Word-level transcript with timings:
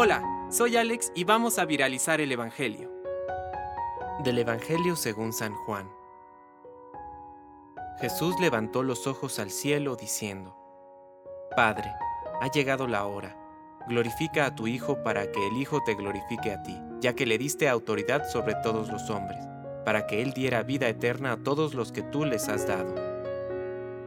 Hola, 0.00 0.22
soy 0.48 0.76
Alex 0.76 1.10
y 1.16 1.24
vamos 1.24 1.58
a 1.58 1.64
viralizar 1.64 2.20
el 2.20 2.30
Evangelio. 2.30 2.88
Del 4.22 4.38
Evangelio 4.38 4.94
según 4.94 5.32
San 5.32 5.54
Juan. 5.54 5.90
Jesús 7.98 8.38
levantó 8.38 8.84
los 8.84 9.08
ojos 9.08 9.40
al 9.40 9.50
cielo 9.50 9.96
diciendo, 9.96 10.56
Padre, 11.56 11.90
ha 12.40 12.48
llegado 12.48 12.86
la 12.86 13.06
hora, 13.06 13.36
glorifica 13.88 14.46
a 14.46 14.54
tu 14.54 14.68
Hijo 14.68 15.02
para 15.02 15.32
que 15.32 15.44
el 15.48 15.56
Hijo 15.56 15.82
te 15.84 15.96
glorifique 15.96 16.52
a 16.52 16.62
ti, 16.62 16.78
ya 17.00 17.14
que 17.14 17.26
le 17.26 17.36
diste 17.36 17.68
autoridad 17.68 18.28
sobre 18.30 18.54
todos 18.62 18.92
los 18.92 19.10
hombres, 19.10 19.40
para 19.84 20.06
que 20.06 20.22
Él 20.22 20.32
diera 20.32 20.62
vida 20.62 20.88
eterna 20.88 21.32
a 21.32 21.42
todos 21.42 21.74
los 21.74 21.90
que 21.90 22.02
tú 22.02 22.24
les 22.24 22.48
has 22.48 22.68
dado. 22.68 22.94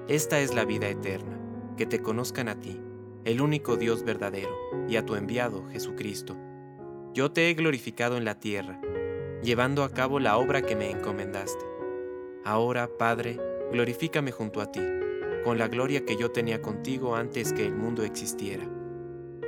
Esta 0.07 0.39
es 0.39 0.54
la 0.54 0.64
vida 0.64 0.88
eterna, 0.88 1.38
que 1.75 1.86
te 1.86 2.02
conozcan 2.02 2.48
a 2.48 2.59
ti 2.59 2.80
el 3.24 3.40
único 3.40 3.78
Dios 3.78 4.04
verdadero, 4.04 4.50
y 4.88 4.96
a 4.96 5.06
tu 5.06 5.16
enviado, 5.16 5.68
Jesucristo. 5.70 6.36
Yo 7.14 7.32
te 7.32 7.50
he 7.50 7.54
glorificado 7.54 8.18
en 8.18 8.26
la 8.26 8.40
tierra, 8.40 8.82
llevando 9.44 9.84
a 9.84 9.90
cabo 9.90 10.20
la 10.20 10.38
obra 10.38 10.64
que 10.64 10.76
me 10.76 10.90
encomendaste. 10.90 11.64
Ahora, 12.44 12.90
Padre, 12.98 13.40
glorifícame 13.72 14.31
junto 14.31 14.59
a 14.59 14.72
ti, 14.72 14.81
con 15.44 15.59
la 15.59 15.68
gloria 15.68 16.04
que 16.04 16.18
yo 16.18 16.31
tenía 16.31 16.62
contigo 16.62 17.16
antes 17.16 17.54
que 17.54 17.66
el 17.66 17.76
mundo 17.76 18.04
existiera. 18.04 18.68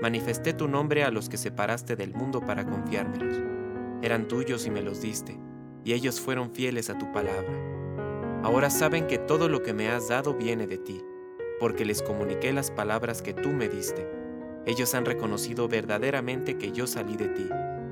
Manifesté 0.01 0.53
tu 0.53 0.67
nombre 0.67 1.03
a 1.03 1.09
los 1.09 1.27
que 1.27 1.37
separaste 1.37 1.95
del 1.95 2.13
mundo 2.13 2.41
para 2.41 2.65
confiármelos. 2.65 3.41
Eran 4.03 4.27
tuyos 4.27 4.67
y 4.67 4.69
me 4.69 4.81
los 4.81 5.01
diste, 5.01 5.39
y 5.83 5.93
ellos 5.93 6.19
fueron 6.19 6.51
fieles 6.51 6.89
a 6.91 6.97
tu 6.97 7.11
palabra. 7.11 7.53
Ahora 8.43 8.69
saben 8.69 9.07
que 9.07 9.17
todo 9.17 9.49
lo 9.49 9.63
que 9.63 9.73
me 9.73 9.89
has 9.89 10.09
dado 10.09 10.35
viene 10.35 10.67
de 10.67 10.77
ti 10.77 11.01
porque 11.59 11.85
les 11.85 12.01
comuniqué 12.01 12.53
las 12.53 12.71
palabras 12.71 13.21
que 13.21 13.33
tú 13.33 13.49
me 13.49 13.69
diste. 13.69 14.07
Ellos 14.65 14.95
han 14.95 15.05
reconocido 15.05 15.67
verdaderamente 15.67 16.57
que 16.57 16.71
yo 16.71 16.87
salí 16.87 17.15
de 17.17 17.27
ti, 17.27 17.49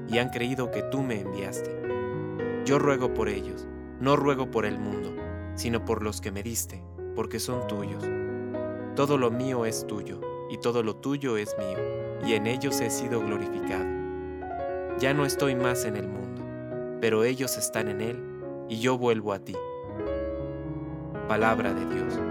y 0.08 0.18
han 0.20 0.30
creído 0.30 0.72
que 0.72 0.84
tú 0.84 1.04
me 1.04 1.20
enviaste. 1.20 1.76
Yo 2.66 2.80
ruego 2.80 3.14
por 3.14 3.30
ellos, 3.30 3.68
no 4.00 4.16
ruego 4.16 4.50
por 4.52 4.66
el 4.66 4.78
mundo, 4.78 5.14
sino 5.56 5.84
por 5.86 6.04
los 6.04 6.22
que 6.22 6.32
me 6.32 6.44
diste, 6.44 6.84
porque 7.16 7.40
son 7.40 7.68
tuyos. 7.68 8.08
Todo 8.96 9.18
lo 9.18 9.32
mío 9.32 9.66
es 9.66 9.86
tuyo, 9.88 10.22
y 10.50 10.58
todo 10.58 10.84
lo 10.84 10.96
tuyo 10.96 11.38
es 11.38 11.56
mío, 11.58 11.78
y 12.26 12.34
en 12.34 12.48
ellos 12.48 12.80
he 12.82 12.90
sido 12.90 13.20
glorificado. 13.22 13.86
Ya 15.00 15.14
no 15.14 15.26
estoy 15.26 15.56
más 15.56 15.86
en 15.86 15.98
el 15.98 16.08
mundo, 16.08 16.44
pero 17.02 17.24
ellos 17.24 17.58
están 17.58 17.88
en 17.88 18.02
él, 18.02 18.24
y 18.70 18.80
yo 18.80 18.98
vuelvo 18.98 19.34
a 19.34 19.40
ti. 19.40 19.56
Palabra 21.28 21.74
de 21.74 21.86
Dios. 21.96 22.31